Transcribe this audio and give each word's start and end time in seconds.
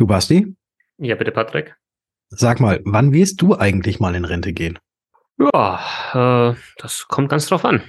Du 0.00 0.06
Basti? 0.06 0.56
Ja, 0.96 1.14
bitte, 1.14 1.30
Patrick. 1.30 1.76
Sag 2.30 2.58
mal, 2.58 2.80
wann 2.86 3.12
wirst 3.12 3.42
du 3.42 3.54
eigentlich 3.54 4.00
mal 4.00 4.14
in 4.14 4.24
Rente 4.24 4.54
gehen? 4.54 4.78
Ja, 5.38 5.78
äh, 6.14 6.56
das 6.78 7.06
kommt 7.06 7.28
ganz 7.28 7.44
drauf 7.48 7.66
an. 7.66 7.82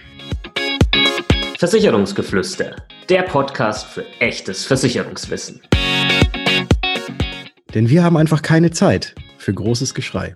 Versicherungsgeflüster, 1.58 2.76
der 3.08 3.22
Podcast 3.22 3.88
für 3.88 4.06
echtes 4.20 4.66
Versicherungswissen. 4.66 5.62
Denn 7.74 7.90
wir 7.90 8.04
haben 8.04 8.18
einfach 8.18 8.42
keine 8.42 8.72
Zeit 8.72 9.16
für 9.38 9.54
großes 9.54 9.94
Geschrei. 9.94 10.36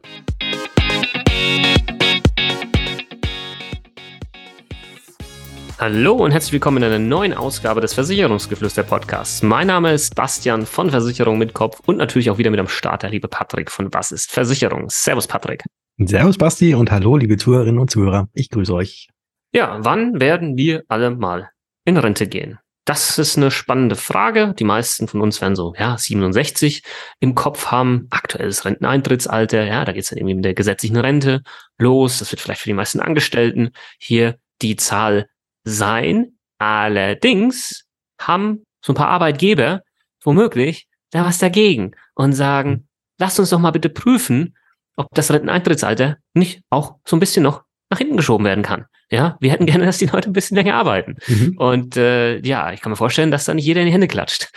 Hallo 5.77 6.13
und 6.13 6.31
herzlich 6.31 6.53
willkommen 6.53 6.77
in 6.77 6.83
einer 6.85 6.99
neuen 6.99 7.33
Ausgabe 7.33 7.81
des 7.81 7.93
Versicherungsgeflüster 7.93 8.83
Podcasts. 8.83 9.43
Mein 9.43 9.67
Name 9.67 9.91
ist 9.91 10.15
Bastian 10.15 10.65
von 10.65 10.89
Versicherung 10.89 11.37
mit 11.37 11.53
Kopf 11.53 11.81
und 11.85 11.97
natürlich 11.97 12.29
auch 12.29 12.37
wieder 12.37 12.49
mit 12.49 12.61
am 12.61 12.69
Start 12.69 13.03
der 13.03 13.09
liebe 13.09 13.27
Patrick 13.27 13.69
von 13.69 13.93
Was 13.93 14.13
ist 14.13 14.31
Versicherung? 14.31 14.85
Servus 14.89 15.27
Patrick. 15.27 15.65
Servus 15.97 16.37
Basti 16.37 16.73
und 16.75 16.91
hallo 16.91 17.17
liebe 17.17 17.35
Zuhörerinnen 17.35 17.77
und 17.77 17.91
Zuhörer. 17.91 18.29
Ich 18.33 18.49
grüße 18.51 18.73
euch. 18.73 19.09
Ja, 19.53 19.79
wann 19.81 20.21
werden 20.21 20.55
wir 20.55 20.85
alle 20.87 21.11
mal 21.11 21.49
in 21.83 21.97
Rente 21.97 22.27
gehen? 22.27 22.57
Das 22.85 23.19
ist 23.19 23.35
eine 23.35 23.51
spannende 23.51 23.97
Frage. 23.97 24.53
Die 24.57 24.63
meisten 24.63 25.09
von 25.09 25.19
uns 25.19 25.41
werden 25.41 25.57
so, 25.57 25.73
ja, 25.77 25.97
67 25.97 26.83
im 27.19 27.35
Kopf 27.35 27.67
haben. 27.67 28.07
Aktuelles 28.11 28.63
Renteneintrittsalter, 28.63 29.65
ja, 29.65 29.83
da 29.83 29.91
geht 29.91 30.03
es 30.03 30.09
dann 30.09 30.19
irgendwie 30.19 30.35
mit 30.35 30.45
der 30.45 30.53
gesetzlichen 30.53 30.95
Rente 30.95 31.41
los. 31.77 32.19
Das 32.19 32.31
wird 32.31 32.39
vielleicht 32.39 32.61
für 32.61 32.69
die 32.69 32.75
meisten 32.75 33.01
Angestellten 33.01 33.71
hier 33.99 34.37
die 34.61 34.77
Zahl 34.77 35.27
sein. 35.65 36.37
Allerdings 36.57 37.85
haben 38.19 38.63
so 38.81 38.93
ein 38.93 38.95
paar 38.95 39.09
Arbeitgeber 39.09 39.81
womöglich 40.23 40.87
da 41.11 41.25
was 41.25 41.37
dagegen 41.37 41.91
und 42.15 42.33
sagen, 42.33 42.87
lasst 43.19 43.39
uns 43.39 43.49
doch 43.49 43.59
mal 43.59 43.71
bitte 43.71 43.89
prüfen, 43.89 44.55
ob 44.95 45.07
das 45.13 45.31
Renteneintrittsalter 45.31 46.17
nicht 46.33 46.61
auch 46.69 46.95
so 47.05 47.15
ein 47.15 47.19
bisschen 47.19 47.43
noch 47.43 47.63
nach 47.89 47.97
hinten 47.97 48.17
geschoben 48.17 48.45
werden 48.45 48.63
kann. 48.63 48.85
Ja, 49.11 49.37
wir 49.39 49.51
hätten 49.51 49.67
gerne, 49.67 49.85
dass 49.85 49.99
die 49.99 50.07
Leute 50.07 50.29
ein 50.29 50.33
bisschen 50.33 50.55
länger 50.55 50.75
arbeiten. 50.75 51.17
Mhm. 51.27 51.57
Und 51.57 51.97
äh, 51.97 52.39
ja, 52.39 52.73
ich 52.73 52.81
kann 52.81 52.91
mir 52.91 52.95
vorstellen, 52.95 53.29
dass 53.29 53.45
da 53.45 53.53
nicht 53.53 53.65
jeder 53.65 53.81
in 53.81 53.87
die 53.87 53.93
Hände 53.93 54.07
klatscht. 54.07 54.49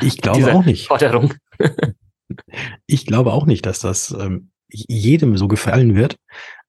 Ich 0.00 0.16
glaube 0.20 0.52
auch 0.52 0.64
nicht. 0.64 0.88
Forderung. 0.88 1.34
ich 2.86 3.06
glaube 3.06 3.32
auch 3.32 3.46
nicht, 3.46 3.64
dass 3.66 3.78
das 3.78 4.14
ähm, 4.18 4.50
jedem 4.68 5.36
so 5.36 5.46
gefallen 5.46 5.94
wird. 5.94 6.16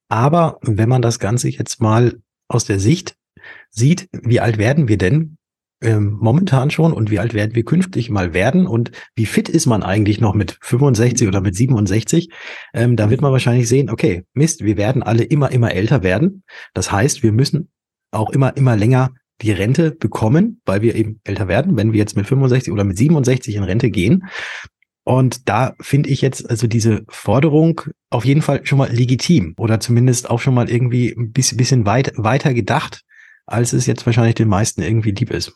Aber 0.10 0.60
wenn 0.62 0.90
man 0.90 1.02
das 1.02 1.18
Ganze 1.18 1.50
jetzt 1.50 1.82
mal 1.82 2.20
aus 2.48 2.66
der 2.66 2.80
Sicht 2.80 3.16
sieht, 3.70 4.10
wie 4.12 4.40
alt 4.40 4.58
werden 4.58 4.88
wir 4.88 4.98
denn 4.98 5.38
ähm, 5.82 6.18
momentan 6.20 6.72
schon 6.72 6.94
und 6.94 7.12
wie 7.12 7.20
alt 7.20 7.34
werden 7.34 7.56
wir 7.56 7.64
künftig 7.64 8.10
mal 8.10 8.34
werden 8.34 8.66
und 8.66 8.92
wie 9.16 9.26
fit 9.26 9.50
ist 9.50 9.66
man 9.66 9.84
eigentlich 9.84 10.20
noch 10.22 10.34
mit 10.34 10.58
65 10.62 11.28
oder 11.28 11.42
mit 11.42 11.56
67, 11.56 12.30
ähm, 12.74 12.96
da 12.96 13.10
wird 13.10 13.22
man 13.22 13.32
wahrscheinlich 13.32 13.68
sehen, 13.68 13.90
okay, 13.90 14.24
Mist, 14.34 14.64
wir 14.64 14.78
werden 14.78 15.04
alle 15.04 15.24
immer, 15.24 15.52
immer 15.52 15.74
älter 15.74 16.02
werden. 16.04 16.44
Das 16.74 16.92
heißt, 16.92 17.24
wir 17.24 17.32
müssen 17.32 17.70
auch 18.12 18.30
immer, 18.30 18.56
immer 18.56 18.76
länger 18.76 19.12
die 19.42 19.52
Rente 19.52 19.92
bekommen, 19.92 20.62
weil 20.66 20.82
wir 20.82 20.96
eben 20.96 21.20
älter 21.24 21.48
werden, 21.48 21.76
wenn 21.76 21.92
wir 21.92 22.00
jetzt 22.00 22.16
mit 22.16 22.26
65 22.26 22.72
oder 22.72 22.84
mit 22.84 22.98
67 22.98 23.56
in 23.56 23.64
Rente 23.64 23.90
gehen. 23.90 24.24
Und 25.04 25.48
da 25.50 25.76
finde 25.82 26.10
ich 26.10 26.22
jetzt 26.22 26.50
also 26.50 26.66
diese 26.68 27.04
Forderung 27.10 27.82
auf 28.10 28.26
jeden 28.26 28.42
Fall 28.42 28.66
schon 28.66 28.80
mal 28.80 28.92
legitim 28.92 29.54
oder 29.58 29.80
zumindest 29.80 30.30
auch 30.30 30.40
schon 30.40 30.56
mal 30.56 30.70
irgendwie 30.70 31.14
ein 31.16 31.32
bisschen, 31.32 31.86
weit, 31.86 32.14
weiter 32.16 32.54
gedacht, 32.54 33.02
als 33.46 33.74
es 33.74 33.86
jetzt 33.86 34.06
wahrscheinlich 34.06 34.36
den 34.36 34.48
meisten 34.48 34.82
irgendwie 34.82 35.12
lieb 35.12 35.32
ist. 35.32 35.54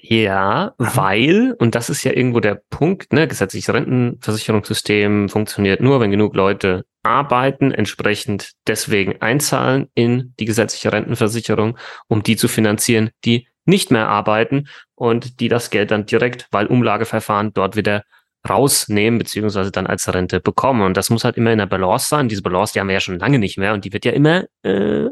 Ja, 0.00 0.74
weil, 0.76 1.54
und 1.58 1.74
das 1.74 1.88
ist 1.88 2.04
ja 2.04 2.12
irgendwo 2.12 2.40
der 2.40 2.60
Punkt, 2.68 3.12
ne, 3.12 3.28
gesetzliches 3.28 3.72
Rentenversicherungssystem 3.72 5.28
funktioniert 5.28 5.80
nur, 5.80 6.00
wenn 6.00 6.10
genug 6.10 6.34
Leute 6.34 6.84
arbeiten, 7.02 7.70
entsprechend 7.70 8.52
deswegen 8.66 9.22
einzahlen 9.22 9.88
in 9.94 10.34
die 10.38 10.44
gesetzliche 10.44 10.92
Rentenversicherung, 10.92 11.78
um 12.08 12.22
die 12.22 12.36
zu 12.36 12.48
finanzieren, 12.48 13.10
die 13.24 13.46
nicht 13.66 13.90
mehr 13.90 14.08
arbeiten 14.08 14.66
und 14.94 15.40
die 15.40 15.48
das 15.48 15.70
Geld 15.70 15.90
dann 15.90 16.06
direkt, 16.06 16.48
weil 16.50 16.66
Umlageverfahren 16.66 17.52
dort 17.54 17.76
wieder 17.76 18.04
rausnehmen, 18.46 19.18
beziehungsweise 19.18 19.70
dann 19.70 19.86
als 19.86 20.12
Rente 20.12 20.40
bekommen. 20.40 20.82
Und 20.82 20.96
das 20.96 21.08
muss 21.08 21.24
halt 21.24 21.36
immer 21.36 21.52
in 21.52 21.58
der 21.58 21.66
Balance 21.66 22.08
sein. 22.08 22.28
Diese 22.28 22.42
Balance, 22.42 22.74
die 22.74 22.80
haben 22.80 22.88
wir 22.88 22.94
ja 22.94 23.00
schon 23.00 23.18
lange 23.18 23.38
nicht 23.38 23.56
mehr 23.56 23.72
und 23.72 23.84
die 23.84 23.92
wird 23.92 24.04
ja 24.04 24.12
immer 24.12 24.44
äh, 24.62 25.06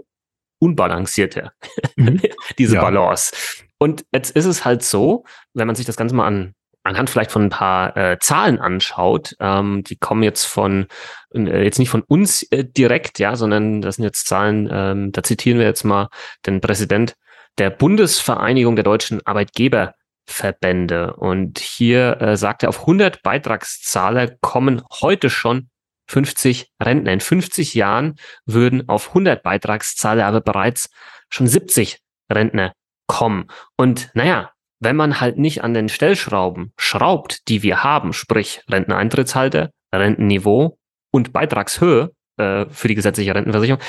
unbalancierter, 0.62 1.52
mhm. 1.96 2.22
diese 2.58 2.76
ja. 2.76 2.82
Balance. 2.82 3.34
Und 3.78 4.04
jetzt 4.12 4.30
ist 4.30 4.46
es 4.46 4.64
halt 4.64 4.84
so, 4.84 5.24
wenn 5.54 5.66
man 5.66 5.74
sich 5.74 5.86
das 5.86 5.96
Ganze 5.96 6.14
mal 6.14 6.26
an 6.26 6.54
anhand 6.84 7.10
vielleicht 7.10 7.30
von 7.30 7.44
ein 7.44 7.50
paar 7.50 7.96
äh, 7.96 8.18
Zahlen 8.18 8.58
anschaut, 8.58 9.36
ähm, 9.38 9.84
die 9.84 9.96
kommen 9.96 10.22
jetzt 10.22 10.44
von 10.44 10.86
äh, 11.32 11.62
jetzt 11.62 11.78
nicht 11.78 11.90
von 11.90 12.02
uns 12.02 12.42
äh, 12.50 12.64
direkt, 12.64 13.18
ja, 13.18 13.36
sondern 13.36 13.80
das 13.82 13.96
sind 13.96 14.04
jetzt 14.04 14.26
Zahlen, 14.26 14.68
ähm, 14.70 15.12
da 15.12 15.22
zitieren 15.22 15.58
wir 15.58 15.66
jetzt 15.66 15.84
mal 15.84 16.08
den 16.44 16.60
Präsident 16.60 17.14
der 17.58 17.70
Bundesvereinigung 17.70 18.76
der 18.76 18.84
deutschen 18.84 19.24
Arbeitgeberverbände. 19.24 21.14
Und 21.14 21.58
hier 21.58 22.20
äh, 22.20 22.36
sagt 22.36 22.62
er, 22.62 22.70
auf 22.70 22.80
100 22.80 23.22
Beitragszahler 23.22 24.28
kommen 24.40 24.82
heute 25.00 25.30
schon 25.30 25.68
50 26.06 26.72
Rentner. 26.82 27.12
In 27.12 27.20
50 27.20 27.74
Jahren 27.74 28.16
würden 28.44 28.88
auf 28.88 29.08
100 29.08 29.42
Beitragszahler 29.42 30.26
aber 30.26 30.40
bereits 30.40 30.90
schon 31.28 31.46
70 31.46 32.00
Rentner 32.30 32.72
kommen. 33.06 33.46
Und 33.76 34.10
naja, 34.14 34.52
wenn 34.80 34.96
man 34.96 35.20
halt 35.20 35.38
nicht 35.38 35.62
an 35.62 35.74
den 35.74 35.88
Stellschrauben 35.88 36.72
schraubt, 36.76 37.48
die 37.48 37.62
wir 37.62 37.84
haben, 37.84 38.12
sprich 38.12 38.62
Renteneintrittshalter, 38.68 39.70
Rentenniveau 39.94 40.78
und 41.12 41.32
Beitragshöhe 41.32 42.12
äh, 42.36 42.66
für 42.66 42.88
die 42.88 42.94
gesetzliche 42.94 43.34
Rentenversicherung, 43.34 43.80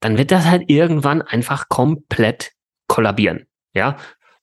dann 0.00 0.16
wird 0.16 0.30
das 0.30 0.46
halt 0.46 0.70
irgendwann 0.70 1.22
einfach 1.22 1.68
komplett 1.68 2.52
kollabieren. 2.86 3.46
Ja, 3.74 3.96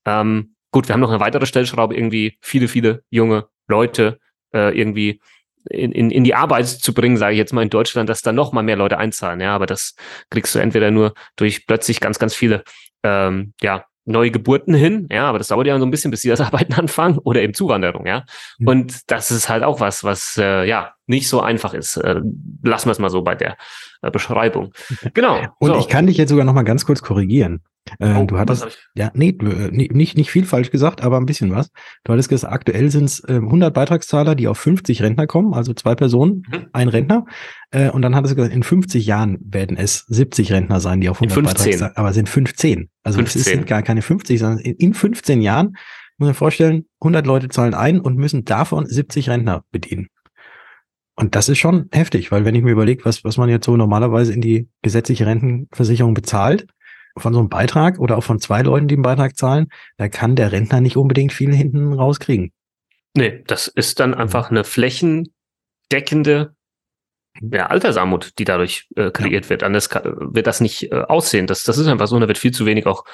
ähm, 0.05 0.55
gut, 0.71 0.87
wir 0.87 0.93
haben 0.93 0.99
noch 0.99 1.09
eine 1.09 1.19
weitere 1.19 1.45
Stellschraube, 1.45 1.95
irgendwie 1.95 2.37
viele, 2.41 2.67
viele 2.67 3.03
junge 3.09 3.47
Leute 3.67 4.19
äh, 4.53 4.77
irgendwie 4.77 5.21
in, 5.69 5.91
in, 5.91 6.11
in 6.11 6.23
die 6.23 6.35
Arbeit 6.35 6.67
zu 6.67 6.93
bringen, 6.93 7.17
sage 7.17 7.33
ich 7.33 7.37
jetzt 7.37 7.53
mal 7.53 7.63
in 7.63 7.69
Deutschland, 7.69 8.09
dass 8.09 8.21
da 8.21 8.31
noch 8.31 8.51
mal 8.51 8.63
mehr 8.63 8.75
Leute 8.75 8.97
einzahlen. 8.97 9.39
Ja, 9.41 9.55
aber 9.55 9.65
das 9.65 9.95
kriegst 10.29 10.55
du 10.55 10.59
entweder 10.59 10.91
nur 10.91 11.13
durch 11.35 11.65
plötzlich 11.67 11.99
ganz, 11.99 12.19
ganz 12.19 12.35
viele 12.35 12.63
ähm, 13.03 13.53
ja, 13.61 13.85
neue 14.05 14.31
Geburten 14.31 14.73
hin, 14.73 15.07
ja, 15.11 15.25
aber 15.25 15.39
das 15.39 15.47
dauert 15.47 15.67
ja 15.67 15.77
so 15.79 15.85
ein 15.85 15.91
bisschen, 15.91 16.11
bis 16.11 16.21
sie 16.21 16.29
das 16.29 16.41
Arbeiten 16.41 16.73
anfangen 16.73 17.17
oder 17.17 17.41
eben 17.41 17.53
Zuwanderung, 17.53 18.05
ja. 18.05 18.23
Mhm. 18.59 18.67
Und 18.67 19.11
das 19.11 19.31
ist 19.31 19.49
halt 19.49 19.63
auch 19.63 19.79
was, 19.79 20.03
was 20.03 20.37
äh, 20.37 20.67
ja 20.67 20.93
nicht 21.07 21.27
so 21.27 21.41
einfach 21.41 21.73
ist. 21.73 21.97
Äh, 21.97 22.21
lassen 22.63 22.87
wir 22.87 22.91
es 22.91 22.99
mal 22.99 23.09
so 23.09 23.21
bei 23.21 23.35
der 23.35 23.57
äh, 24.01 24.11
Beschreibung. 24.11 24.71
Genau. 25.13 25.41
Und 25.59 25.73
so. 25.73 25.79
ich 25.79 25.87
kann 25.87 26.07
dich 26.07 26.17
jetzt 26.17 26.29
sogar 26.29 26.45
noch 26.45 26.53
mal 26.53 26.63
ganz 26.63 26.85
kurz 26.85 27.01
korrigieren. 27.01 27.61
Äh, 27.99 28.15
oh, 28.15 28.25
du 28.25 28.37
hattest, 28.37 28.89
ja, 28.95 29.11
nee, 29.13 29.29
äh, 29.29 29.69
nicht, 29.71 30.17
nicht 30.17 30.31
viel 30.31 30.45
falsch 30.45 30.71
gesagt, 30.71 31.01
aber 31.01 31.17
ein 31.17 31.25
bisschen 31.25 31.51
was. 31.51 31.69
Du 32.03 32.13
hattest 32.13 32.29
gesagt, 32.29 32.51
aktuell 32.51 32.89
sind 32.89 33.05
es 33.05 33.23
äh, 33.25 33.35
100 33.35 33.73
Beitragszahler, 33.73 34.35
die 34.35 34.47
auf 34.47 34.57
50 34.57 35.01
Rentner 35.03 35.27
kommen, 35.27 35.53
also 35.53 35.73
zwei 35.73 35.95
Personen, 35.95 36.43
mhm. 36.49 36.67
ein 36.73 36.87
Rentner. 36.87 37.25
Äh, 37.71 37.89
und 37.89 38.01
dann 38.01 38.15
hattest 38.15 38.33
du 38.33 38.35
gesagt, 38.37 38.55
in 38.55 38.63
50 38.63 39.05
Jahren 39.05 39.37
werden 39.41 39.77
es 39.77 40.05
70 40.07 40.51
Rentner 40.51 40.79
sein, 40.79 40.99
die 40.99 41.09
auf 41.09 41.21
100 41.21 41.45
Beitragszahler, 41.45 41.97
aber 41.97 42.13
sind 42.13 42.27
15. 42.27 42.89
Also 43.03 43.19
15. 43.19 43.41
es 43.41 43.45
sind 43.45 43.67
gar 43.67 43.83
keine 43.83 44.01
50, 44.01 44.39
sondern 44.39 44.59
in 44.59 44.93
15 44.93 45.41
Jahren, 45.41 45.77
muss 46.17 46.27
man 46.27 46.33
vorstellen, 46.33 46.85
100 47.01 47.27
Leute 47.27 47.49
zahlen 47.49 47.73
ein 47.73 47.99
und 47.99 48.17
müssen 48.17 48.45
davon 48.45 48.87
70 48.87 49.29
Rentner 49.29 49.63
bedienen. 49.71 50.07
Und 51.17 51.35
das 51.35 51.47
ist 51.47 51.59
schon 51.59 51.87
heftig, 51.93 52.31
weil 52.31 52.43
wenn 52.43 52.55
ich 52.55 52.63
mir 52.63 52.71
überlege, 52.71 53.05
was, 53.05 53.23
was 53.23 53.37
man 53.37 53.47
jetzt 53.47 53.65
so 53.65 53.77
normalerweise 53.77 54.33
in 54.33 54.41
die 54.41 54.67
gesetzliche 54.81 55.25
Rentenversicherung 55.25 56.13
bezahlt, 56.13 56.67
von 57.17 57.33
so 57.33 57.39
einem 57.39 57.49
Beitrag 57.49 57.99
oder 57.99 58.17
auch 58.17 58.23
von 58.23 58.39
zwei 58.39 58.61
Leuten, 58.61 58.87
die 58.87 58.95
einen 58.95 59.03
Beitrag 59.03 59.37
zahlen, 59.37 59.67
da 59.97 60.09
kann 60.09 60.35
der 60.35 60.51
Rentner 60.51 60.81
nicht 60.81 60.97
unbedingt 60.97 61.33
viel 61.33 61.53
hinten 61.53 61.93
rauskriegen. 61.93 62.51
Nee, 63.13 63.43
das 63.47 63.67
ist 63.67 63.99
dann 63.99 64.13
einfach 64.13 64.51
eine 64.51 64.63
flächendeckende 64.63 66.53
ja, 67.41 67.67
Altersarmut, 67.67 68.37
die 68.39 68.45
dadurch 68.45 68.87
äh, 68.95 69.11
kreiert 69.11 69.45
ja. 69.45 69.49
wird. 69.49 69.63
Anders 69.63 69.89
kann, 69.89 70.03
wird 70.33 70.47
das 70.47 70.61
nicht 70.61 70.91
äh, 70.91 70.95
aussehen. 70.95 71.47
Das, 71.47 71.63
das 71.63 71.77
ist 71.77 71.87
einfach 71.87 72.07
so, 72.07 72.19
da 72.19 72.27
wird 72.27 72.37
viel 72.37 72.53
zu 72.53 72.65
wenig 72.65 72.85
auch 72.85 73.05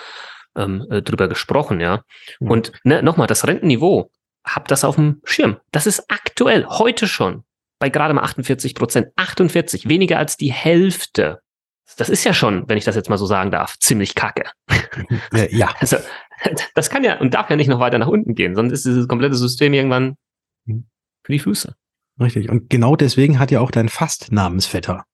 ähm, 0.56 0.86
äh, 0.90 1.02
drüber 1.02 1.28
gesprochen, 1.28 1.80
ja. 1.80 2.04
Mhm. 2.40 2.52
Und 2.52 2.72
ne, 2.84 3.02
nochmal, 3.02 3.28
das 3.28 3.48
Rentenniveau, 3.48 4.12
habt 4.44 4.72
das 4.72 4.84
auf 4.84 4.96
dem 4.96 5.22
Schirm. 5.24 5.58
Das 5.72 5.88
ist 5.88 6.06
aktuell, 6.10 6.66
heute 6.66 7.08
schon, 7.08 7.44
bei 7.80 7.90
gerade 7.90 8.14
mal 8.14 8.24
48 8.24 8.76
Prozent. 8.76 9.08
48, 9.16 9.88
weniger 9.88 10.18
als 10.18 10.38
die 10.38 10.52
Hälfte 10.52 11.42
das 11.98 12.10
ist 12.10 12.24
ja 12.24 12.34
schon, 12.34 12.68
wenn 12.68 12.78
ich 12.78 12.86
das 12.86 12.96
jetzt 12.96 13.10
mal 13.10 13.18
so 13.18 13.26
sagen 13.26 13.52
darf, 13.52 13.78
ziemlich 13.80 14.16
kacke. 14.16 14.44
Ja. 15.52 15.74
Also, 15.80 15.98
das 16.76 16.90
kann 16.90 17.04
ja 17.04 17.20
und 17.20 17.34
darf 17.34 17.50
ja 17.50 17.56
nicht 17.56 17.68
noch 17.68 17.80
weiter 17.80 17.98
nach 17.98 18.08
unten 18.08 18.36
gehen, 18.36 18.56
sonst 18.56 18.72
ist 18.72 18.86
dieses 18.86 19.08
komplette 19.08 19.36
System 19.36 19.74
irgendwann 19.74 20.16
für 20.66 21.32
die 21.32 21.40
Füße. 21.40 21.76
Richtig. 22.20 22.50
Und 22.50 22.70
genau 22.70 22.96
deswegen 22.96 23.40
hat 23.40 23.52
ja 23.52 23.60
auch 23.62 23.72
dein 23.72 23.90
Fast-Namensvetter, 23.90 25.06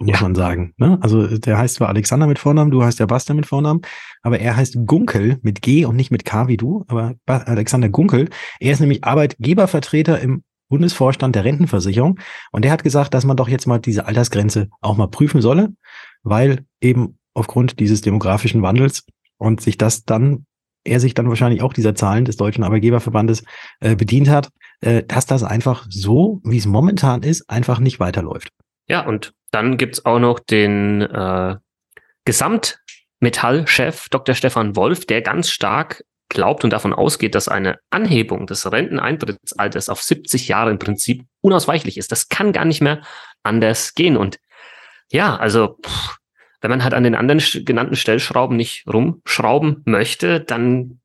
muss 0.00 0.16
ja. 0.16 0.22
man 0.22 0.34
sagen. 0.34 0.74
Ne? 0.76 0.98
Also 1.00 1.38
der 1.38 1.58
heißt 1.58 1.76
zwar 1.76 1.88
Alexander 1.88 2.26
mit 2.26 2.38
Vornamen, 2.38 2.70
du 2.70 2.82
heißt 2.82 2.98
ja 2.98 3.06
Bastian 3.06 3.36
mit 3.36 3.46
Vornamen, 3.46 3.82
aber 4.22 4.40
er 4.40 4.56
heißt 4.56 4.78
Gunkel 4.86 5.38
mit 5.42 5.62
G 5.62 5.84
und 5.84 5.96
nicht 5.96 6.10
mit 6.10 6.24
K 6.24 6.48
wie 6.48 6.56
du, 6.56 6.84
aber 6.88 7.14
Alexander 7.26 7.88
Gunkel. 7.88 8.28
Er 8.60 8.72
ist 8.72 8.80
nämlich 8.80 9.04
Arbeitgebervertreter 9.04 10.20
im 10.20 10.42
Bundesvorstand 10.68 11.34
der 11.34 11.44
Rentenversicherung. 11.44 12.18
Und 12.52 12.64
der 12.64 12.72
hat 12.72 12.84
gesagt, 12.84 13.14
dass 13.14 13.24
man 13.24 13.36
doch 13.36 13.48
jetzt 13.48 13.66
mal 13.66 13.78
diese 13.78 14.06
Altersgrenze 14.06 14.68
auch 14.80 14.96
mal 14.96 15.08
prüfen 15.08 15.40
solle, 15.40 15.70
weil 16.22 16.64
eben 16.80 17.18
aufgrund 17.34 17.80
dieses 17.80 18.00
demografischen 18.00 18.62
Wandels 18.62 19.04
und 19.38 19.60
sich 19.60 19.78
das 19.78 20.04
dann, 20.04 20.46
er 20.84 21.00
sich 21.00 21.14
dann 21.14 21.28
wahrscheinlich 21.28 21.62
auch 21.62 21.72
dieser 21.72 21.94
Zahlen 21.94 22.24
des 22.24 22.36
Deutschen 22.36 22.64
Arbeitgeberverbandes 22.64 23.44
äh, 23.80 23.94
bedient 23.94 24.28
hat, 24.28 24.48
äh, 24.80 25.02
dass 25.04 25.26
das 25.26 25.44
einfach 25.44 25.86
so, 25.88 26.40
wie 26.44 26.58
es 26.58 26.66
momentan 26.66 27.22
ist, 27.22 27.48
einfach 27.48 27.78
nicht 27.78 28.00
weiterläuft. 28.00 28.48
Ja, 28.88 29.06
und 29.06 29.32
dann 29.50 29.76
gibt's 29.76 30.04
auch 30.04 30.18
noch 30.18 30.40
den 30.40 31.02
äh, 31.02 31.56
Gesamtmetallchef 32.24 34.08
Dr. 34.10 34.34
Stefan 34.34 34.76
Wolf, 34.76 35.06
der 35.06 35.22
ganz 35.22 35.50
stark 35.50 36.04
glaubt 36.28 36.64
und 36.64 36.72
davon 36.72 36.92
ausgeht, 36.92 37.34
dass 37.34 37.48
eine 37.48 37.78
Anhebung 37.90 38.46
des 38.46 38.70
Renteneintrittsalters 38.70 39.88
auf 39.88 40.02
70 40.02 40.48
Jahre 40.48 40.70
im 40.70 40.78
Prinzip 40.78 41.24
unausweichlich 41.40 41.96
ist. 41.96 42.12
Das 42.12 42.28
kann 42.28 42.52
gar 42.52 42.64
nicht 42.64 42.82
mehr 42.82 43.02
anders 43.42 43.94
gehen. 43.94 44.16
Und 44.16 44.38
ja, 45.10 45.36
also 45.36 45.78
pff, 45.84 46.18
wenn 46.60 46.70
man 46.70 46.82
halt 46.82 46.94
an 46.94 47.04
den 47.04 47.14
anderen 47.14 47.42
genannten 47.64 47.96
Stellschrauben 47.96 48.56
nicht 48.56 48.86
rumschrauben 48.86 49.82
möchte, 49.84 50.40
dann 50.40 51.00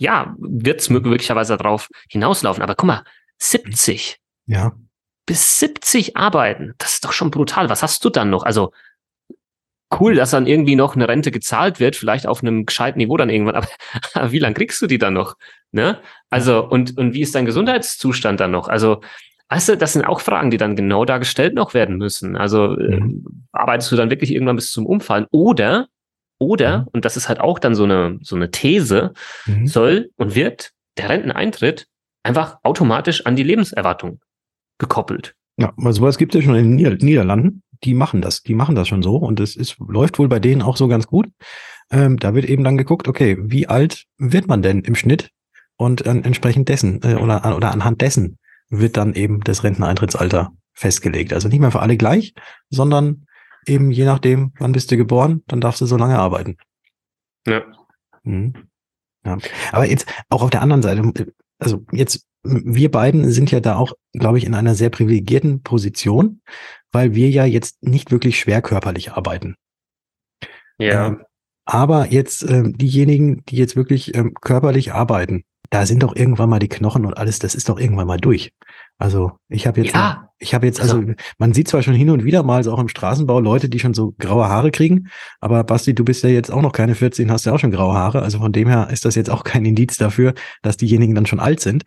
ja, 0.00 0.34
wird 0.38 0.80
es 0.80 0.90
möglicherweise 0.90 1.56
darauf 1.56 1.88
hinauslaufen. 2.08 2.62
Aber 2.62 2.74
guck 2.74 2.86
mal, 2.86 3.04
70. 3.38 4.18
Ja. 4.46 4.72
Bis 5.26 5.58
70 5.58 6.16
arbeiten, 6.16 6.74
das 6.78 6.94
ist 6.94 7.04
doch 7.04 7.12
schon 7.12 7.30
brutal. 7.30 7.68
Was 7.68 7.82
hast 7.82 8.04
du 8.04 8.10
dann 8.10 8.30
noch? 8.30 8.42
Also 8.42 8.72
cool, 10.00 10.14
dass 10.14 10.30
dann 10.30 10.46
irgendwie 10.46 10.76
noch 10.76 10.96
eine 10.96 11.06
Rente 11.06 11.30
gezahlt 11.30 11.78
wird, 11.78 11.96
vielleicht 11.96 12.26
auf 12.26 12.42
einem 12.42 12.66
gescheiten 12.66 12.98
Niveau 12.98 13.16
dann 13.16 13.30
irgendwann, 13.30 13.56
aber 13.56 13.68
wie 14.32 14.38
lange 14.38 14.54
kriegst 14.54 14.80
du 14.82 14.86
die 14.86 14.98
dann 14.98 15.14
noch? 15.14 15.36
Ne? 15.70 16.00
Also, 16.30 16.66
und, 16.66 16.96
und 16.96 17.14
wie 17.14 17.20
ist 17.20 17.34
dein 17.34 17.46
Gesundheitszustand 17.46 18.40
dann 18.40 18.50
noch? 18.50 18.68
Also, 18.68 19.02
weißt 19.52 19.68
du, 19.68 19.76
das 19.76 19.92
sind 19.92 20.04
auch 20.04 20.20
Fragen, 20.20 20.50
die 20.50 20.56
dann 20.56 20.76
genau 20.76 21.04
da 21.04 21.18
gestellt 21.18 21.54
noch 21.54 21.74
werden 21.74 21.98
müssen. 21.98 22.36
Also, 22.36 22.76
äh, 22.78 23.00
mhm. 23.00 23.24
äh, 23.26 23.30
arbeitest 23.52 23.92
du 23.92 23.96
dann 23.96 24.10
wirklich 24.10 24.32
irgendwann 24.32 24.56
bis 24.56 24.72
zum 24.72 24.86
Umfallen? 24.86 25.26
Oder, 25.30 25.88
oder, 26.38 26.78
mhm. 26.78 26.88
und 26.92 27.04
das 27.04 27.16
ist 27.16 27.28
halt 27.28 27.40
auch 27.40 27.58
dann 27.58 27.74
so 27.74 27.84
eine, 27.84 28.18
so 28.22 28.34
eine 28.34 28.50
These, 28.50 29.12
mhm. 29.46 29.66
soll 29.66 30.10
und 30.16 30.34
wird 30.34 30.72
der 30.96 31.10
Renteneintritt 31.10 31.86
einfach 32.22 32.58
automatisch 32.62 33.26
an 33.26 33.36
die 33.36 33.42
Lebenserwartung 33.42 34.20
gekoppelt. 34.78 35.34
Ja, 35.58 35.72
also 35.76 36.00
sowas 36.00 36.16
gibt 36.16 36.34
es 36.34 36.40
ja 36.40 36.46
schon 36.46 36.56
in 36.56 36.78
den 36.78 36.96
Niederlanden 36.96 37.62
die 37.84 37.94
machen 37.94 38.20
das, 38.20 38.42
die 38.42 38.54
machen 38.54 38.74
das 38.74 38.88
schon 38.88 39.02
so 39.02 39.16
und 39.16 39.40
es 39.40 39.56
ist, 39.56 39.76
läuft 39.78 40.18
wohl 40.18 40.28
bei 40.28 40.38
denen 40.38 40.62
auch 40.62 40.76
so 40.76 40.88
ganz 40.88 41.06
gut. 41.06 41.28
Ähm, 41.90 42.18
da 42.18 42.34
wird 42.34 42.44
eben 42.44 42.64
dann 42.64 42.76
geguckt, 42.76 43.08
okay, 43.08 43.36
wie 43.40 43.66
alt 43.66 44.04
wird 44.18 44.46
man 44.46 44.62
denn 44.62 44.80
im 44.80 44.94
Schnitt 44.94 45.30
und 45.76 46.06
äh, 46.06 46.10
entsprechend 46.10 46.68
dessen 46.68 47.00
äh, 47.02 47.16
oder, 47.16 47.56
oder 47.56 47.72
anhand 47.72 48.00
dessen 48.00 48.38
wird 48.72 48.96
dann 48.96 49.14
eben 49.14 49.40
das 49.40 49.62
Renteneintrittsalter 49.62 50.52
festgelegt. 50.72 51.32
Also 51.32 51.48
nicht 51.48 51.60
mehr 51.60 51.70
für 51.70 51.80
alle 51.80 51.96
gleich, 51.96 52.34
sondern 52.70 53.26
eben 53.66 53.90
je 53.90 54.04
nachdem, 54.04 54.52
wann 54.58 54.72
bist 54.72 54.90
du 54.90 54.96
geboren, 54.96 55.42
dann 55.46 55.60
darfst 55.60 55.80
du 55.80 55.86
so 55.86 55.96
lange 55.96 56.18
arbeiten. 56.18 56.56
Ja. 57.46 57.62
Mhm. 58.24 58.54
ja. 59.24 59.38
Aber 59.70 59.84
jetzt 59.84 60.06
auch 60.30 60.42
auf 60.42 60.50
der 60.50 60.62
anderen 60.62 60.82
Seite, 60.82 61.32
also 61.58 61.84
jetzt 61.92 62.26
wir 62.44 62.90
beiden 62.90 63.30
sind 63.30 63.52
ja 63.52 63.60
da 63.60 63.76
auch, 63.76 63.92
glaube 64.12 64.38
ich, 64.38 64.44
in 64.44 64.54
einer 64.54 64.74
sehr 64.74 64.90
privilegierten 64.90 65.62
Position, 65.62 66.40
weil 66.90 67.14
wir 67.14 67.30
ja 67.30 67.44
jetzt 67.44 67.82
nicht 67.84 68.10
wirklich 68.10 68.40
schwer 68.40 68.62
körperlich 68.62 69.12
arbeiten. 69.12 69.54
Ja. 70.78 71.08
Ähm, 71.08 71.22
aber 71.64 72.10
jetzt 72.10 72.42
ähm, 72.42 72.76
diejenigen, 72.76 73.44
die 73.44 73.56
jetzt 73.56 73.76
wirklich 73.76 74.16
ähm, 74.16 74.34
körperlich 74.34 74.92
arbeiten, 74.92 75.44
da 75.72 75.86
sind 75.86 76.02
doch 76.02 76.14
irgendwann 76.14 76.50
mal 76.50 76.58
die 76.58 76.68
Knochen 76.68 77.06
und 77.06 77.16
alles, 77.16 77.38
das 77.38 77.54
ist 77.54 77.70
doch 77.70 77.80
irgendwann 77.80 78.06
mal 78.06 78.18
durch. 78.18 78.52
Also 78.98 79.32
ich 79.48 79.66
habe 79.66 79.80
jetzt, 79.80 79.94
ja. 79.94 80.28
ich 80.38 80.52
habe 80.52 80.66
jetzt, 80.66 80.82
also, 80.82 80.98
also 80.98 81.12
man 81.38 81.54
sieht 81.54 81.66
zwar 81.66 81.82
schon 81.82 81.94
hin 81.94 82.10
und 82.10 82.24
wieder 82.24 82.42
mal 82.42 82.62
so 82.62 82.74
auch 82.74 82.78
im 82.78 82.88
Straßenbau 82.88 83.40
Leute, 83.40 83.70
die 83.70 83.78
schon 83.78 83.94
so 83.94 84.14
graue 84.18 84.50
Haare 84.50 84.70
kriegen, 84.70 85.08
aber 85.40 85.64
Basti, 85.64 85.94
du 85.94 86.04
bist 86.04 86.24
ja 86.24 86.28
jetzt 86.28 86.52
auch 86.52 86.60
noch 86.60 86.72
keine 86.72 86.94
14, 86.94 87.32
hast 87.32 87.46
ja 87.46 87.54
auch 87.54 87.58
schon 87.58 87.70
graue 87.70 87.94
Haare, 87.94 88.20
also 88.20 88.38
von 88.38 88.52
dem 88.52 88.68
her 88.68 88.88
ist 88.92 89.06
das 89.06 89.14
jetzt 89.14 89.30
auch 89.30 89.44
kein 89.44 89.64
Indiz 89.64 89.96
dafür, 89.96 90.34
dass 90.60 90.76
diejenigen 90.76 91.14
dann 91.14 91.24
schon 91.24 91.40
alt 91.40 91.60
sind. 91.60 91.84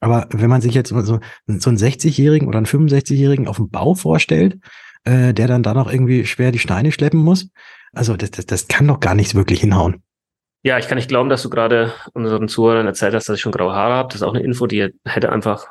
Aber 0.00 0.26
wenn 0.32 0.50
man 0.50 0.60
sich 0.60 0.74
jetzt 0.74 0.88
so, 0.88 1.00
so 1.00 1.20
einen 1.46 1.60
60-Jährigen 1.60 2.48
oder 2.48 2.58
einen 2.58 2.66
65-Jährigen 2.66 3.46
auf 3.46 3.58
dem 3.58 3.70
Bau 3.70 3.94
vorstellt, 3.94 4.58
äh, 5.04 5.32
der 5.32 5.46
dann 5.46 5.62
da 5.62 5.74
noch 5.74 5.92
irgendwie 5.92 6.26
schwer 6.26 6.50
die 6.50 6.58
Steine 6.58 6.90
schleppen 6.90 7.20
muss, 7.20 7.50
also 7.92 8.16
das, 8.16 8.32
das, 8.32 8.46
das 8.46 8.66
kann 8.66 8.88
doch 8.88 8.98
gar 8.98 9.14
nicht 9.14 9.36
wirklich 9.36 9.60
hinhauen. 9.60 10.02
Ja, 10.62 10.78
ich 10.78 10.88
kann 10.88 10.96
nicht 10.96 11.08
glauben, 11.08 11.28
dass 11.28 11.42
du 11.42 11.50
gerade 11.50 11.92
unseren 12.14 12.48
Zuhörern 12.48 12.86
erzählt 12.86 13.14
hast, 13.14 13.28
dass 13.28 13.36
ich 13.36 13.42
schon 13.42 13.52
graue 13.52 13.74
Haare 13.74 13.94
habe. 13.94 14.08
Das 14.08 14.16
ist 14.16 14.22
auch 14.22 14.34
eine 14.34 14.42
Info, 14.42 14.66
die 14.66 14.92
hätte 15.04 15.30
einfach 15.30 15.68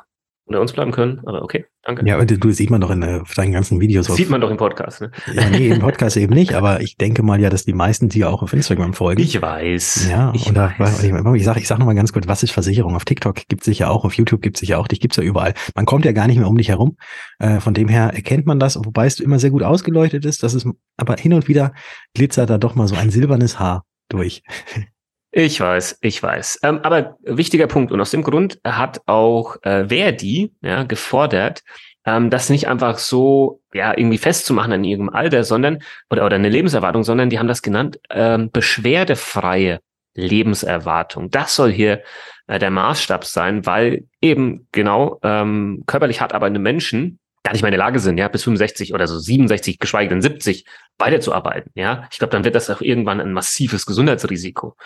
unter 0.48 0.60
uns 0.62 0.72
bleiben 0.72 0.92
können. 0.92 1.20
Aber 1.26 1.42
okay, 1.42 1.66
danke. 1.82 2.06
Ja, 2.06 2.14
aber 2.14 2.24
du 2.24 2.50
sieht 2.52 2.70
man 2.70 2.80
doch 2.80 2.90
in 2.90 3.02
äh, 3.02 3.20
deinen 3.36 3.52
ganzen 3.52 3.80
Videos. 3.80 4.06
Das 4.06 4.16
sieht 4.16 4.30
man 4.30 4.40
doch 4.40 4.50
im 4.50 4.56
Podcast, 4.56 5.02
ne? 5.02 5.10
Ja, 5.34 5.48
nee, 5.50 5.68
im 5.68 5.80
Podcast 5.80 6.16
eben 6.16 6.34
nicht, 6.34 6.54
aber 6.54 6.80
ich 6.80 6.96
denke 6.96 7.22
mal 7.22 7.38
ja, 7.38 7.50
dass 7.50 7.64
die 7.64 7.74
meisten 7.74 8.08
dir 8.08 8.30
auch 8.30 8.42
auf 8.42 8.52
Instagram 8.52 8.94
folgen. 8.94 9.20
Ich 9.20 9.40
weiß. 9.40 10.08
Ja, 10.10 10.32
ich 10.34 10.50
da, 10.52 10.72
weiß. 10.78 11.02
ich, 11.02 11.12
ich 11.12 11.44
sage 11.44 11.60
ich 11.60 11.68
sag 11.68 11.78
nochmal 11.78 11.94
ganz 11.94 12.12
kurz, 12.12 12.26
was 12.26 12.42
ist 12.42 12.52
Versicherung? 12.52 12.96
Auf 12.96 13.04
TikTok 13.04 13.36
gibt 13.48 13.62
es 13.62 13.66
sicher 13.66 13.90
auch, 13.90 14.04
auf 14.04 14.14
YouTube 14.14 14.40
gibt 14.40 14.56
es 14.56 14.60
sicher 14.60 14.78
auch, 14.78 14.88
dich 14.88 15.00
gibt's 15.00 15.18
ja 15.18 15.22
überall. 15.22 15.52
Man 15.74 15.84
kommt 15.84 16.06
ja 16.06 16.12
gar 16.12 16.26
nicht 16.26 16.38
mehr 16.38 16.48
um 16.48 16.56
dich 16.56 16.70
herum. 16.70 16.96
Äh, 17.38 17.60
von 17.60 17.74
dem 17.74 17.88
her 17.88 18.12
erkennt 18.14 18.46
man 18.46 18.58
das, 18.58 18.76
wobei 18.76 19.06
es 19.06 19.20
immer 19.20 19.38
sehr 19.38 19.50
gut 19.50 19.62
ausgeleuchtet 19.62 20.24
ist. 20.24 20.42
Das 20.42 20.54
ist, 20.54 20.66
aber 20.96 21.16
hin 21.16 21.34
und 21.34 21.46
wieder 21.46 21.72
glitzert 22.14 22.48
da 22.48 22.56
doch 22.56 22.74
mal 22.74 22.88
so 22.88 22.96
ein 22.96 23.10
silbernes 23.10 23.58
Haar 23.58 23.84
durch. 24.08 24.42
Ich 25.30 25.60
weiß, 25.60 25.98
ich 26.00 26.22
weiß. 26.22 26.60
Ähm, 26.62 26.80
aber 26.82 27.18
wichtiger 27.22 27.66
Punkt. 27.66 27.92
Und 27.92 28.00
aus 28.00 28.10
dem 28.10 28.22
Grund 28.22 28.58
hat 28.64 29.02
auch 29.04 29.56
äh, 29.62 29.86
Verdi 29.88 30.54
ja, 30.62 30.84
gefordert, 30.84 31.62
ähm, 32.06 32.30
das 32.30 32.48
nicht 32.48 32.66
einfach 32.66 32.96
so 32.96 33.60
ja 33.74 33.96
irgendwie 33.96 34.16
festzumachen 34.16 34.72
an 34.72 34.84
ihrem 34.84 35.10
Alter, 35.10 35.44
sondern 35.44 35.80
oder 36.08 36.24
oder 36.24 36.36
eine 36.36 36.48
Lebenserwartung, 36.48 37.04
sondern 37.04 37.28
die 37.28 37.38
haben 37.38 37.46
das 37.46 37.60
genannt 37.60 38.00
ähm, 38.08 38.50
beschwerdefreie 38.50 39.80
Lebenserwartung. 40.14 41.30
Das 41.30 41.54
soll 41.54 41.72
hier 41.72 42.02
äh, 42.46 42.58
der 42.58 42.70
Maßstab 42.70 43.24
sein, 43.24 43.66
weil 43.66 44.04
eben 44.22 44.66
genau 44.72 45.20
ähm, 45.22 45.84
körperlich 45.86 46.20
hart 46.22 46.32
arbeitende 46.32 46.60
Menschen 46.60 47.18
gar 47.42 47.52
nicht 47.52 47.62
mehr 47.62 47.68
in 47.68 47.78
der 47.78 47.84
Lage 47.84 48.00
sind, 48.00 48.18
ja, 48.18 48.28
bis 48.28 48.44
65 48.44 48.94
oder 48.94 49.06
so 49.06 49.18
67, 49.18 49.78
geschweige 49.78 50.10
denn 50.10 50.22
70 50.22 50.64
weiterzuarbeiten, 50.98 51.70
ja. 51.74 52.06
Ich 52.10 52.18
glaube, 52.18 52.32
dann 52.32 52.44
wird 52.44 52.54
das 52.54 52.70
auch 52.70 52.80
irgendwann 52.80 53.20
ein 53.20 53.32
massives 53.32 53.86
Gesundheitsrisiko. 53.86 54.76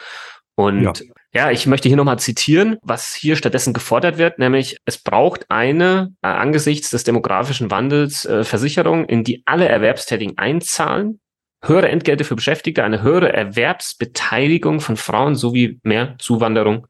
Und 0.54 0.82
ja. 0.82 0.92
ja, 1.32 1.50
ich 1.50 1.66
möchte 1.66 1.88
hier 1.88 1.96
nochmal 1.96 2.18
zitieren, 2.18 2.76
was 2.82 3.14
hier 3.14 3.36
stattdessen 3.36 3.72
gefordert 3.72 4.18
wird, 4.18 4.38
nämlich 4.38 4.76
es 4.84 4.98
braucht 4.98 5.50
eine 5.50 6.14
äh, 6.22 6.26
angesichts 6.28 6.90
des 6.90 7.04
demografischen 7.04 7.70
Wandels 7.70 8.26
äh, 8.26 8.44
Versicherung, 8.44 9.06
in 9.06 9.24
die 9.24 9.42
alle 9.46 9.66
Erwerbstätigen 9.66 10.36
einzahlen, 10.36 11.20
höhere 11.64 11.88
Entgelte 11.88 12.24
für 12.24 12.36
Beschäftigte, 12.36 12.84
eine 12.84 13.02
höhere 13.02 13.32
Erwerbsbeteiligung 13.32 14.80
von 14.80 14.96
Frauen 14.96 15.36
sowie 15.36 15.80
mehr 15.84 16.16
Zuwanderung 16.18 16.86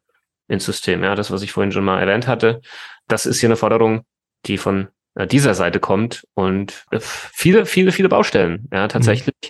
ins 0.48 0.64
System. 0.64 1.04
Ja, 1.04 1.14
das, 1.14 1.30
was 1.30 1.42
ich 1.42 1.52
vorhin 1.52 1.72
schon 1.72 1.84
mal 1.84 2.00
erwähnt 2.00 2.26
hatte, 2.26 2.60
das 3.06 3.26
ist 3.26 3.40
hier 3.40 3.48
eine 3.48 3.56
Forderung, 3.56 4.02
die 4.46 4.58
von 4.58 4.88
dieser 5.14 5.54
Seite 5.54 5.80
kommt 5.80 6.26
und 6.34 6.84
äh, 6.90 7.00
viele, 7.00 7.66
viele, 7.66 7.92
viele 7.92 8.08
Baustellen. 8.08 8.68
Ja, 8.72 8.88
tatsächlich. 8.88 9.34
Mhm. 9.42 9.48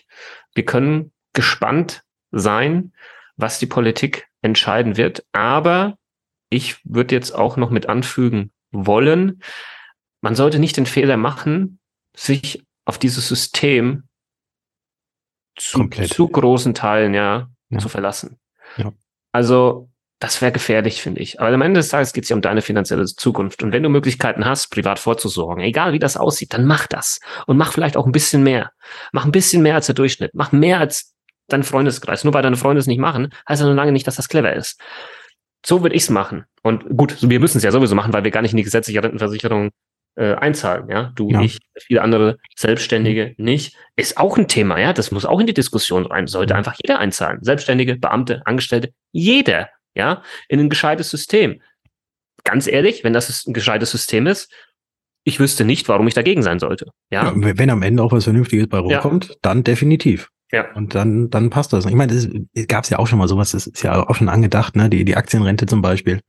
Wir 0.55 0.65
können 0.65 1.13
gespannt 1.33 2.03
sein, 2.31 2.93
was 3.37 3.59
die 3.59 3.67
Politik 3.67 4.29
entscheiden 4.43 4.97
wird. 4.97 5.25
Aber 5.33 5.97
ich 6.51 6.85
würde 6.85 7.15
jetzt 7.15 7.33
auch 7.33 7.57
noch 7.57 7.71
mit 7.71 7.89
anfügen 7.89 8.53
wollen, 8.71 9.43
man 10.21 10.35
sollte 10.35 10.59
nicht 10.59 10.77
den 10.77 10.87
Fehler 10.87 11.17
machen, 11.17 11.81
sich 12.17 12.65
auf 12.85 12.99
dieses 12.99 13.29
System 13.29 14.09
zu, 15.57 15.89
zu 15.89 16.29
großen 16.29 16.75
Teilen 16.75 17.15
ja, 17.15 17.51
ja. 17.71 17.79
zu 17.79 17.89
verlassen. 17.89 18.39
Ja. 18.77 18.93
Also 19.33 19.91
das 20.23 20.41
wäre 20.41 20.53
gefährlich, 20.53 21.03
finde 21.03 21.21
ich. 21.21 21.41
Aber 21.41 21.53
am 21.53 21.63
Ende 21.63 21.81
des 21.81 21.89
Tages 21.89 22.13
geht 22.13 22.23
es 22.23 22.31
ja 22.31 22.37
um 22.37 22.43
deine 22.43 22.63
finanzielle 22.63 23.05
Zukunft. 23.07 23.65
Und 23.65 23.73
wenn 23.73 23.83
du 23.83 23.89
Möglichkeiten 23.89 24.45
hast, 24.45 24.69
privat 24.69 25.01
vorzusorgen, 25.01 25.65
egal 25.65 25.93
wie 25.93 25.99
das 25.99 26.17
aussieht, 26.17 26.55
dann 26.55 26.65
mach 26.65 26.87
das. 26.87 27.19
Und 27.49 27.57
mach 27.57 27.73
vielleicht 27.73 27.97
auch 27.97 28.07
ein 28.07 28.13
bisschen 28.13 28.45
mehr. 28.45 28.71
Mach 29.11 29.25
ein 29.25 29.33
bisschen 29.33 29.63
mehr 29.63 29.75
als 29.75 29.87
der 29.87 29.97
Durchschnitt. 29.97 30.31
Mach 30.33 30.53
mehr 30.53 30.79
als 30.79 31.13
dein 31.49 31.65
Freundeskreis. 31.65 32.23
Nur 32.23 32.35
weil 32.35 32.43
deine 32.43 32.57
Freunde 32.57 32.79
es 32.79 32.87
nicht 32.87 33.01
machen, 33.01 33.35
heißt 33.49 33.63
ja 33.63 33.69
noch 33.69 33.75
lange 33.75 33.91
nicht, 33.91 34.07
dass 34.07 34.15
das 34.15 34.29
clever 34.29 34.53
ist. 34.53 34.81
So 35.67 35.83
würde 35.83 35.97
ich 35.97 36.03
es 36.03 36.11
machen. 36.11 36.45
Und 36.63 36.97
gut, 36.97 37.17
wir 37.21 37.41
müssen 37.41 37.59
es 37.59 37.65
ja 37.65 37.73
sowieso 37.73 37.97
machen, 37.97 38.13
weil 38.13 38.23
wir 38.23 38.31
gar 38.31 38.43
nicht 38.43 38.53
in 38.53 38.59
die 38.59 38.63
gesetzliche 38.63 39.03
Rentenversicherung 39.03 39.71
äh, 40.15 40.35
einzahlen. 40.35 40.89
Ja, 40.89 41.11
du, 41.17 41.31
ja. 41.31 41.41
ich, 41.41 41.59
viele 41.81 42.01
andere 42.01 42.39
Selbstständige 42.57 43.35
nicht. 43.39 43.77
Ist 43.97 44.19
auch 44.19 44.39
ein 44.39 44.47
Thema. 44.47 44.79
Ja, 44.79 44.93
das 44.93 45.11
muss 45.11 45.27
auch 45.27 45.41
in 45.41 45.49
die 45.49 45.55
Diskussion 45.55 46.07
rein. 46.07 46.29
Sollte 46.29 46.55
mhm. 46.55 46.59
einfach 46.59 46.77
jeder 46.81 47.01
einzahlen. 47.01 47.43
Selbstständige, 47.43 47.97
Beamte, 47.97 48.43
Angestellte, 48.45 48.93
jeder. 49.11 49.69
Ja, 49.95 50.23
in 50.49 50.61
ein 50.61 50.71
gescheites 50.71 51.11
System. 51.11 51.61
Ganz 52.45 52.67
ehrlich, 52.67 53.05
wenn 53.05 53.13
das 53.13 53.47
ein 53.47 53.53
gescheites 53.53 53.91
System 53.91 54.27
ist, 54.27 54.53
ich 55.25 55.39
wüsste 55.39 55.65
nicht, 55.65 55.89
warum 55.89 56.09
ich 56.09 56.15
dagegen 56.15 56.43
sein 56.43 56.59
sollte. 56.59 56.87
Ja. 57.11 57.27
ja 57.27 57.33
wenn 57.37 57.71
am 57.71 57.83
Ende 57.83 58.03
auch 58.03 58.13
was 58.13 58.25
Vernünftiges 58.25 58.69
bei 58.69 58.79
rumkommt, 58.79 59.29
ja. 59.29 59.35
dann 59.43 59.63
definitiv. 59.65 60.31
Ja. 60.51 60.71
Und 60.75 60.95
dann, 60.95 61.31
dann 61.31 61.51
passt 61.51 61.73
das. 61.73 61.87
Ich 61.87 61.95
meine, 61.95 62.13
das 62.13 62.29
gab 62.69 62.85
es 62.85 62.91
ja 62.91 62.99
auch 62.99 63.07
schon 63.07 63.19
mal 63.19 63.29
sowas, 63.29 63.53
das 63.53 63.67
ist 63.67 63.83
ja 63.83 64.07
auch 64.07 64.15
schon 64.15 64.29
angedacht, 64.29 64.77
ne? 64.77 64.91
Die, 64.91 65.05
die 65.05 65.17
Aktienrente 65.17 65.67
zum 65.67 65.81
Beispiel. 65.81 66.21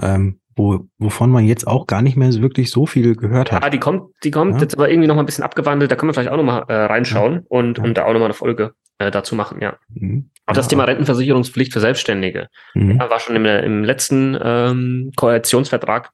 Ähm, 0.00 0.40
wo, 0.56 0.86
wovon 0.98 1.30
man 1.30 1.46
jetzt 1.46 1.66
auch 1.66 1.88
gar 1.88 2.00
nicht 2.00 2.16
mehr 2.16 2.32
wirklich 2.34 2.70
so 2.70 2.86
viel 2.86 3.16
gehört 3.16 3.50
hat. 3.50 3.64
Ja, 3.64 3.70
die 3.70 3.80
kommt, 3.80 4.12
die 4.22 4.30
kommt 4.30 4.54
Ja. 4.54 4.60
jetzt 4.60 4.74
aber 4.74 4.88
irgendwie 4.88 5.08
noch 5.08 5.16
mal 5.16 5.22
ein 5.22 5.26
bisschen 5.26 5.42
abgewandelt. 5.42 5.90
Da 5.90 5.96
können 5.96 6.10
wir 6.10 6.14
vielleicht 6.14 6.30
auch 6.30 6.36
noch 6.36 6.44
mal 6.44 6.64
äh, 6.68 6.74
reinschauen 6.74 7.40
und, 7.48 7.78
Ja. 7.78 7.84
und 7.84 7.94
da 7.98 8.04
auch 8.04 8.12
noch 8.12 8.20
mal 8.20 8.26
eine 8.26 8.34
Folge 8.34 8.74
äh, 8.98 9.10
dazu 9.10 9.34
machen, 9.34 9.60
ja. 9.60 9.76
Mhm. 9.88 10.30
Auch 10.46 10.52
das. 10.54 10.68
Thema 10.68 10.84
Rentenversicherungspflicht 10.84 11.72
für 11.72 11.80
Selbstständige 11.80 12.48
Mhm. 12.74 12.98
ja, 12.98 13.08
war 13.10 13.18
schon 13.20 13.36
im, 13.36 13.46
im 13.46 13.84
letzten 13.84 14.36
ähm, 14.42 15.12
Koalitionsvertrag 15.16 16.10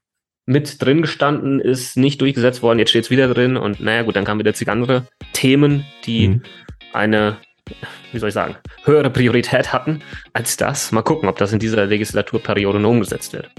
mit 0.46 0.82
drin 0.82 1.02
gestanden, 1.02 1.60
ist 1.60 1.96
nicht 1.96 2.20
durchgesetzt 2.20 2.62
worden, 2.62 2.78
jetzt 2.78 2.90
steht 2.90 3.04
es 3.04 3.10
wieder 3.10 3.28
drin 3.32 3.56
und 3.56 3.80
naja 3.80 4.02
gut, 4.02 4.16
dann 4.16 4.24
kamen 4.24 4.40
wieder 4.40 4.54
zig 4.54 4.68
andere 4.68 5.06
Themen, 5.32 5.84
die 6.06 6.28
Mhm. 6.28 6.42
eine, 6.92 7.36
wie 8.12 8.18
soll 8.18 8.28
ich 8.30 8.34
sagen, 8.34 8.56
höhere 8.84 9.10
Priorität 9.10 9.72
hatten 9.72 10.00
als 10.32 10.56
das. 10.56 10.90
Mal 10.92 11.02
gucken, 11.02 11.28
ob 11.28 11.36
das 11.38 11.52
in 11.52 11.58
dieser 11.58 11.86
Legislaturperiode 11.86 12.80
noch 12.80 12.90
umgesetzt 12.90 13.32
wird. 13.32 13.50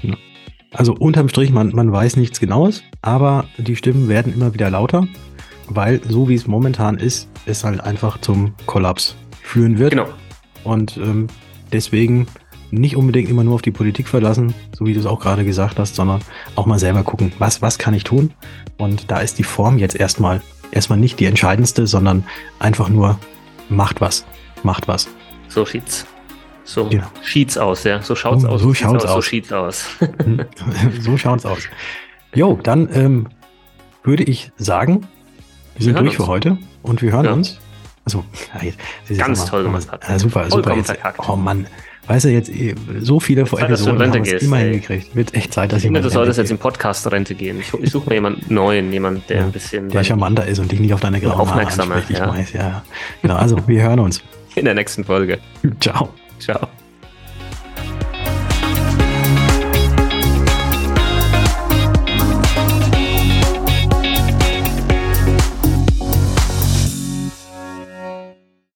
Also 0.74 0.94
unterm 0.94 1.28
Strich, 1.30 1.51
man, 1.51 1.70
man 1.74 1.92
weiß 1.92 2.16
nichts 2.18 2.40
Genaues, 2.40 2.84
aber 3.01 3.46
die 3.58 3.75
Stimmen 3.75 4.08
werden 4.10 4.34
immer 4.34 4.54
wieder 4.54 4.70
lauter, 4.70 5.06
weil 5.68 6.01
so 6.04 6.28
wie 6.30 6.36
es 6.36 6.48
momentan 6.48 6.98
ist, 6.98 7.30
es 7.46 7.63
halt 7.63 7.82
einfach 7.82 8.20
zum 8.20 8.54
Kollaps 8.66 9.16
führen 9.42 9.80
wird. 9.80 9.92
Genau. 9.92 10.08
Und 10.63 10.98
ähm, 10.98 11.27
deswegen 11.72 12.27
nicht 12.72 12.96
unbedingt 12.96 13.30
immer 13.30 13.44
nur 13.44 13.56
auf 13.56 13.62
die 13.62 13.72
Politik 13.72 14.08
verlassen, 14.08 14.53
so 14.77 14.86
wie 14.86 14.94
du 14.94 15.00
es 15.00 15.06
auch 15.06 15.20
gerade 15.20 15.44
gesagt 15.44 15.77
hast, 15.80 15.96
sondern 15.96 16.22
auch 16.56 16.65
mal 16.65 16.80
selber 16.80 17.03
gucken, 17.03 17.34
was, 17.39 17.62
was 17.62 17.77
kann 17.77 17.94
ich 17.94 18.03
tun? 18.06 18.32
Und 18.77 19.12
da 19.12 19.20
ist 19.20 19.38
die 19.39 19.44
Form 19.44 19.77
jetzt 19.77 19.96
erstmal, 19.96 20.41
erstmal 20.72 20.98
nicht 21.00 21.20
die 21.20 21.25
entscheidendste, 21.25 21.86
sondern 21.88 22.24
einfach 22.60 22.88
nur 22.89 23.20
macht 23.70 24.00
was, 24.01 24.25
macht 24.63 24.88
was. 24.88 25.10
So 25.50 25.65
sieht's. 25.65 26.06
So 26.63 26.88
Genau. 26.88 27.08
sieht's 27.24 27.58
aus, 27.58 27.84
ja. 27.84 28.01
So 28.01 28.15
schaut's 28.15 28.44
So- 28.44 28.48
aus. 28.50 28.62
so 28.62 28.74
schaut's 28.74 29.03
So 29.03 29.10
aus. 29.10 29.25
sieht's 29.25 29.51
aus. 29.51 29.86
so 31.01 31.18
schaut's 31.18 31.46
aus. 31.46 31.63
Jo, 32.34 32.58
dann 32.63 32.88
ähm, 32.94 33.27
würde 34.03 34.24
ich 34.24 34.51
sagen, 34.58 35.08
wir 35.75 35.84
sind 35.86 35.96
hören 35.96 36.06
durch 36.06 36.18
uns. 36.20 36.25
für 36.25 36.32
heute 36.32 36.58
und 36.84 37.01
wir 37.01 37.12
hören 37.12 37.25
Ja. 37.25 37.34
uns. 37.34 37.60
Also, 38.05 38.24
Ganz 39.17 39.46
toll 39.46 39.63
mal- 39.63 39.70
gemacht, 39.70 39.88
Patrick. 39.89 40.10
Ja, 40.10 40.20
super, 40.20 40.50
super. 40.50 40.75
Jetzt, 40.75 40.93
oh 41.27 41.36
Mann, 41.36 41.67
weißt 42.08 42.25
du, 42.25 42.29
jetzt 42.29 42.50
eh, 42.50 42.75
so 43.00 43.20
viele 43.20 43.46
vor 43.46 43.60
Episoden 43.62 44.12
haben 44.12 44.24
es 44.24 44.43
immer 44.43 44.58
hingekriegt. 44.58 45.15
Wird 45.15 45.34
echt 45.34 45.53
Zeit, 45.53 45.72
dass 45.72 45.77
Ich 45.77 45.84
finde, 45.84 46.00
jemand 46.00 46.12
du 46.12 46.17
solltest 46.17 46.39
jetzt 46.39 46.51
in 46.51 46.58
Podcast-Rente 46.58 47.36
gehen. 47.36 47.60
Ich, 47.60 47.74
ich 47.74 47.91
suche 47.91 48.10
mir 48.10 48.15
jemanden 48.15 48.53
neuen, 48.53 48.91
jemanden, 48.91 49.24
der 49.29 49.38
Ja, 49.38 49.43
ein 49.43 49.51
bisschen 49.51 49.89
der 49.89 50.03
charmanter 50.03 50.46
ist 50.48 50.60
und 50.60 50.72
dich 50.72 50.79
nicht 50.79 50.93
auf 50.93 51.00
deine 51.00 51.22
grauen 51.22 51.39
Aufmerksamer, 51.39 52.01
ja. 52.10 52.29
weiß, 52.29 52.53
ja. 52.53 52.84
Genau, 53.22 53.36
also, 53.36 53.58
wir 53.67 53.84
hören 53.84 54.00
uns. 54.00 54.22
in 54.55 54.65
der 54.65 54.74
nächsten 54.74 55.03
Folge. 55.03 55.39
Ciao. 55.79 56.10
Ciao. 56.39 56.67